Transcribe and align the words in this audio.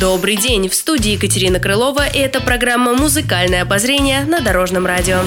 Добрый 0.00 0.34
день! 0.34 0.68
В 0.68 0.74
студии 0.74 1.12
Екатерина 1.12 1.60
Крылова 1.60 2.08
и 2.08 2.18
это 2.18 2.40
программа 2.40 2.94
«Музыкальное 2.94 3.62
обозрение» 3.62 4.24
на 4.24 4.40
Дорожном 4.40 4.86
радио. 4.86 5.20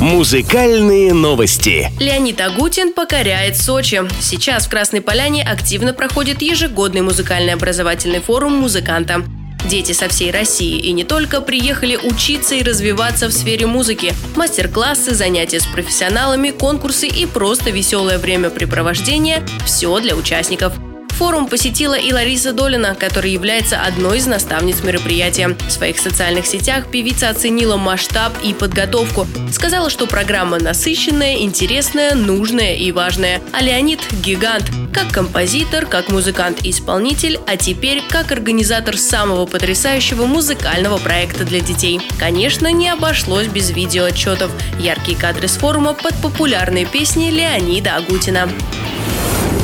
Музыкальные 0.00 1.12
новости. 1.12 1.90
Леонид 1.98 2.40
Агутин 2.40 2.92
покоряет 2.92 3.56
Сочи. 3.56 4.02
Сейчас 4.20 4.66
в 4.66 4.70
Красной 4.70 5.00
Поляне 5.00 5.42
активно 5.42 5.92
проходит 5.92 6.40
ежегодный 6.40 7.00
музыкальный 7.00 7.54
образовательный 7.54 8.20
форум 8.20 8.52
музыканта. 8.52 9.24
Дети 9.68 9.90
со 9.90 10.08
всей 10.08 10.30
России 10.30 10.78
и 10.78 10.92
не 10.92 11.02
только 11.02 11.40
приехали 11.40 11.96
учиться 11.96 12.54
и 12.54 12.62
развиваться 12.62 13.26
в 13.26 13.32
сфере 13.32 13.66
музыки. 13.66 14.14
Мастер-классы, 14.36 15.16
занятия 15.16 15.58
с 15.58 15.66
профессионалами, 15.66 16.50
конкурсы 16.50 17.08
и 17.08 17.26
просто 17.26 17.70
веселое 17.70 18.18
времяпрепровождение– 18.18 19.44
все 19.66 19.98
для 19.98 20.14
участников– 20.14 20.74
Форум 21.16 21.48
посетила 21.48 21.94
и 21.94 22.12
Лариса 22.12 22.52
Долина, 22.52 22.94
которая 22.94 23.32
является 23.32 23.80
одной 23.80 24.18
из 24.18 24.26
наставниц 24.26 24.82
мероприятия. 24.82 25.56
В 25.66 25.70
своих 25.70 25.98
социальных 25.98 26.46
сетях 26.46 26.90
певица 26.90 27.30
оценила 27.30 27.78
масштаб 27.78 28.34
и 28.44 28.52
подготовку. 28.52 29.26
Сказала, 29.50 29.88
что 29.88 30.06
программа 30.06 30.58
насыщенная, 30.58 31.36
интересная, 31.36 32.14
нужная 32.14 32.74
и 32.74 32.92
важная. 32.92 33.40
А 33.54 33.62
Леонид– 33.62 34.00
гигант. 34.22 34.70
Как 34.92 35.10
композитор, 35.10 35.86
как 35.86 36.10
музыкант 36.10 36.58
и 36.64 36.70
исполнитель, 36.70 37.40
а 37.46 37.56
теперь 37.56 38.02
как 38.06 38.30
организатор 38.30 38.98
самого 38.98 39.46
потрясающего 39.46 40.26
музыкального 40.26 40.98
проекта 40.98 41.44
для 41.44 41.60
детей. 41.60 41.98
Конечно, 42.18 42.70
не 42.70 42.90
обошлось 42.90 43.46
без 43.46 43.70
видеоотчетов. 43.70 44.50
Яркие 44.78 45.16
кадры 45.16 45.48
с 45.48 45.56
форума 45.56 45.94
под 45.94 46.14
популярные 46.16 46.84
песни 46.84 47.30
Леонида 47.30 47.96
Агутина 47.96 48.50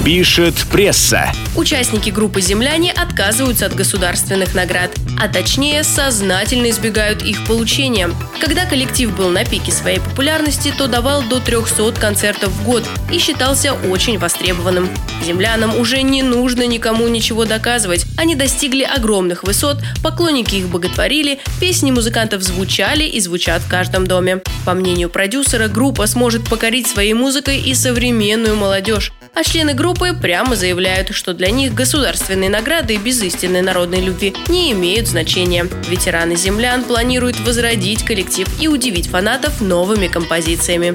пишет 0.04 0.54
пресса. 0.70 1.32
Участники 1.56 2.10
группы 2.10 2.40
«Земляне» 2.40 2.90
отказываются 2.90 3.66
от 3.66 3.74
государственных 3.74 4.54
наград, 4.54 4.90
а 5.20 5.28
точнее 5.28 5.84
сознательно 5.84 6.70
избегают 6.70 7.22
их 7.22 7.46
получения. 7.46 8.10
Когда 8.40 8.66
коллектив 8.66 9.14
был 9.14 9.28
на 9.28 9.44
пике 9.44 9.70
своей 9.70 10.00
популярности, 10.00 10.74
то 10.76 10.88
давал 10.88 11.22
до 11.22 11.38
300 11.38 11.92
концертов 12.00 12.50
в 12.50 12.64
год 12.64 12.84
и 13.12 13.18
считался 13.18 13.74
очень 13.74 14.18
востребованным. 14.18 14.88
Землянам 15.24 15.76
уже 15.78 16.02
не 16.02 16.22
нужно 16.22 16.66
никому 16.66 17.06
ничего 17.06 17.44
доказывать. 17.44 18.04
Они 18.18 18.34
достигли 18.34 18.82
огромных 18.82 19.44
высот, 19.44 19.78
поклонники 20.02 20.56
их 20.56 20.68
боготворили, 20.68 21.38
песни 21.60 21.92
музыкантов 21.92 22.42
звучали 22.42 23.04
и 23.04 23.20
звучат 23.20 23.62
в 23.62 23.70
каждом 23.70 24.08
доме. 24.08 24.42
По 24.64 24.74
мнению 24.74 25.10
продюсера, 25.10 25.68
группа 25.68 26.06
сможет 26.06 26.48
покорить 26.48 26.88
своей 26.88 27.14
музыкой 27.14 27.60
и 27.60 27.74
современную 27.74 28.56
молодежь. 28.56 29.12
А 29.34 29.44
члены 29.44 29.72
группы 29.72 30.12
прямо 30.12 30.56
заявляют, 30.56 31.14
что 31.14 31.32
для 31.32 31.50
них 31.50 31.72
государственные 31.72 32.50
награды 32.50 32.98
без 32.98 33.22
истинной 33.22 33.62
народной 33.62 34.02
любви 34.02 34.34
не 34.48 34.72
имеют 34.72 35.08
значения. 35.08 35.66
Ветераны 35.88 36.36
землян 36.36 36.84
планируют 36.84 37.40
возродить 37.40 38.04
коллектив 38.04 38.46
и 38.60 38.68
удивить 38.68 39.08
фанатов 39.08 39.62
новыми 39.62 40.08
композициями. 40.08 40.94